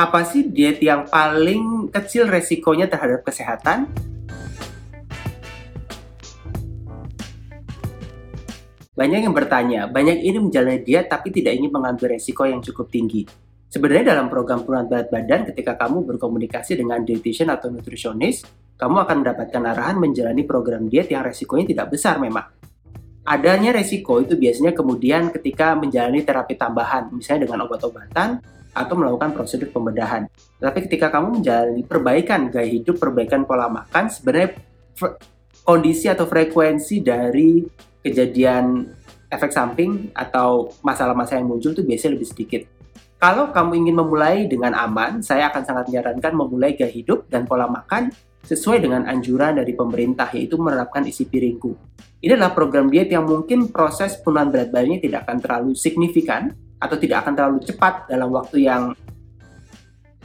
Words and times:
Apa 0.00 0.24
sih 0.24 0.48
diet 0.48 0.80
yang 0.80 1.04
paling 1.12 1.92
kecil 1.92 2.24
resikonya 2.24 2.88
terhadap 2.88 3.20
kesehatan? 3.20 3.84
Banyak 8.96 9.20
yang 9.28 9.36
bertanya, 9.36 9.84
banyak 9.92 10.24
ini 10.24 10.40
menjalani 10.40 10.80
diet 10.80 11.12
tapi 11.12 11.28
tidak 11.28 11.52
ingin 11.52 11.68
mengambil 11.68 12.16
resiko 12.16 12.48
yang 12.48 12.64
cukup 12.64 12.88
tinggi. 12.88 13.28
Sebenarnya 13.68 14.16
dalam 14.16 14.32
program 14.32 14.64
penurunan 14.64 14.88
berat 14.88 15.12
badan, 15.12 15.52
ketika 15.52 15.76
kamu 15.76 16.08
berkomunikasi 16.16 16.80
dengan 16.80 17.04
dietitian 17.04 17.52
atau 17.52 17.68
nutrisionis, 17.68 18.40
kamu 18.80 19.04
akan 19.04 19.20
mendapatkan 19.20 19.62
arahan 19.68 20.00
menjalani 20.00 20.48
program 20.48 20.88
diet 20.88 21.12
yang 21.12 21.28
resikonya 21.28 21.76
tidak 21.76 21.92
besar 21.92 22.16
memang. 22.16 22.48
Adanya 23.28 23.76
resiko 23.76 24.16
itu 24.16 24.32
biasanya 24.40 24.72
kemudian 24.72 25.28
ketika 25.28 25.76
menjalani 25.76 26.24
terapi 26.24 26.56
tambahan, 26.56 27.12
misalnya 27.12 27.44
dengan 27.44 27.68
obat-obatan 27.68 28.59
atau 28.70 28.94
melakukan 28.94 29.34
prosedur 29.34 29.70
pembedahan. 29.74 30.30
Tapi 30.58 30.78
ketika 30.86 31.10
kamu 31.10 31.42
menjalani 31.42 31.82
perbaikan 31.82 32.48
gaya 32.48 32.68
hidup, 32.70 32.98
perbaikan 32.98 33.42
pola 33.44 33.66
makan, 33.66 34.06
sebenarnya 34.10 34.56
kondisi 35.64 36.06
atau 36.06 36.26
frekuensi 36.26 37.02
dari 37.02 37.64
kejadian 38.00 38.86
efek 39.30 39.52
samping 39.54 40.10
atau 40.14 40.74
masalah-masalah 40.82 41.38
yang 41.38 41.50
muncul 41.50 41.70
itu 41.70 41.86
biasanya 41.86 42.18
lebih 42.18 42.28
sedikit. 42.28 42.62
Kalau 43.20 43.52
kamu 43.52 43.84
ingin 43.84 43.96
memulai 44.00 44.48
dengan 44.48 44.72
aman, 44.72 45.20
saya 45.20 45.52
akan 45.52 45.62
sangat 45.62 45.84
menyarankan 45.92 46.32
memulai 46.32 46.72
gaya 46.72 46.88
hidup 46.88 47.28
dan 47.28 47.44
pola 47.44 47.68
makan 47.68 48.08
sesuai 48.40 48.80
dengan 48.80 49.04
anjuran 49.04 49.60
dari 49.60 49.76
pemerintah, 49.76 50.32
yaitu 50.32 50.56
menerapkan 50.56 51.04
isi 51.04 51.28
piringku. 51.28 51.76
Ini 52.24 52.36
adalah 52.36 52.56
program 52.56 52.88
diet 52.88 53.12
yang 53.12 53.28
mungkin 53.28 53.68
proses 53.68 54.16
penurunan 54.20 54.48
berat 54.52 54.68
badannya 54.72 55.00
tidak 55.00 55.28
akan 55.28 55.36
terlalu 55.40 55.72
signifikan 55.76 56.52
atau 56.80 56.96
tidak 56.96 57.22
akan 57.22 57.32
terlalu 57.36 57.58
cepat 57.60 58.08
dalam 58.08 58.32
waktu 58.32 58.64
yang 58.64 58.96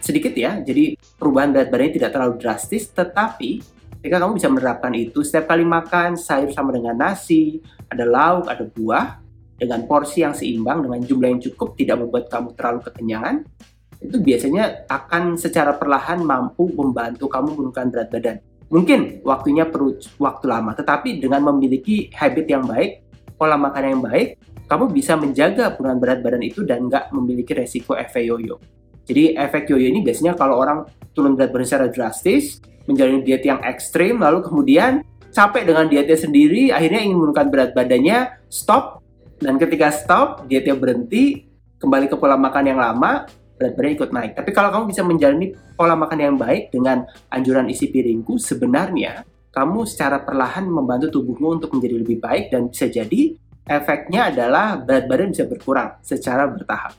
sedikit 0.00 0.32
ya. 0.32 0.58
Jadi 0.64 0.96
perubahan 1.20 1.52
berat 1.52 1.68
badannya 1.68 1.94
tidak 1.94 2.10
terlalu 2.16 2.34
drastis, 2.40 2.88
tetapi 2.88 3.60
ketika 4.00 4.16
kamu 4.24 4.40
bisa 4.40 4.48
menerapkan 4.48 4.92
itu 4.96 5.20
setiap 5.20 5.52
kali 5.52 5.68
makan 5.68 6.16
sayur 6.16 6.48
sama 6.50 6.72
dengan 6.72 6.96
nasi, 6.96 7.60
ada 7.92 8.08
lauk, 8.08 8.48
ada 8.48 8.64
buah, 8.64 9.20
dengan 9.58 9.84
porsi 9.84 10.22
yang 10.22 10.32
seimbang 10.32 10.86
dengan 10.86 11.02
jumlah 11.02 11.28
yang 11.34 11.42
cukup 11.42 11.74
tidak 11.74 11.98
membuat 11.98 12.30
kamu 12.30 12.54
terlalu 12.54 12.80
kekenyangan 12.86 13.42
itu 13.98 14.16
biasanya 14.22 14.86
akan 14.86 15.34
secara 15.34 15.74
perlahan 15.74 16.22
mampu 16.22 16.70
membantu 16.70 17.26
kamu 17.26 17.58
menurunkan 17.58 17.90
berat 17.90 18.08
badan. 18.14 18.36
Mungkin 18.70 19.26
waktunya 19.26 19.66
perlu 19.66 19.98
waktu 20.22 20.44
lama, 20.46 20.76
tetapi 20.78 21.18
dengan 21.18 21.50
memiliki 21.50 22.06
habit 22.14 22.46
yang 22.46 22.62
baik, 22.62 23.02
pola 23.34 23.58
makan 23.58 23.98
yang 23.98 24.02
baik, 24.04 24.38
kamu 24.68 24.92
bisa 24.92 25.16
menjaga 25.16 25.72
penurunan 25.72 25.98
berat 25.98 26.20
badan 26.20 26.44
itu 26.44 26.60
dan 26.62 26.84
nggak 26.86 27.08
memiliki 27.16 27.56
resiko 27.56 27.96
efek 27.96 28.28
yoyo. 28.28 28.60
Jadi 29.08 29.32
efek 29.32 29.72
yoyo 29.72 29.88
ini 29.88 30.04
biasanya 30.04 30.36
kalau 30.36 30.60
orang 30.60 30.84
turun 31.16 31.32
berat 31.32 31.50
badan 31.50 31.64
secara 31.64 31.86
drastis, 31.88 32.60
menjalani 32.84 33.24
diet 33.24 33.42
yang 33.48 33.64
ekstrim, 33.64 34.20
lalu 34.20 34.44
kemudian 34.44 35.00
capek 35.32 35.64
dengan 35.64 35.88
dietnya 35.88 36.18
sendiri, 36.20 36.68
akhirnya 36.68 37.00
ingin 37.00 37.16
menurunkan 37.16 37.48
berat 37.48 37.70
badannya, 37.72 38.44
stop, 38.52 39.00
dan 39.40 39.56
ketika 39.56 39.88
stop, 39.88 40.44
dietnya 40.44 40.76
berhenti, 40.76 41.48
kembali 41.80 42.12
ke 42.12 42.16
pola 42.20 42.36
makan 42.36 42.64
yang 42.68 42.80
lama, 42.80 43.24
berat 43.56 43.72
badan 43.72 43.90
ikut 43.96 44.10
naik. 44.12 44.32
Tapi 44.36 44.50
kalau 44.52 44.68
kamu 44.68 44.84
bisa 44.92 45.00
menjalani 45.00 45.56
pola 45.72 45.96
makan 45.96 46.18
yang 46.20 46.36
baik 46.36 46.68
dengan 46.68 47.08
anjuran 47.32 47.72
isi 47.72 47.88
piringku, 47.88 48.36
sebenarnya 48.36 49.24
kamu 49.48 49.88
secara 49.88 50.20
perlahan 50.20 50.68
membantu 50.68 51.08
tubuhmu 51.18 51.56
untuk 51.56 51.72
menjadi 51.72 51.96
lebih 52.04 52.20
baik 52.20 52.52
dan 52.52 52.68
bisa 52.68 52.86
jadi 52.86 53.34
efeknya 53.68 54.32
adalah 54.32 54.80
berat 54.80 55.04
badan 55.06 55.30
bisa 55.30 55.44
berkurang 55.44 56.00
secara 56.00 56.48
bertahap. 56.48 56.96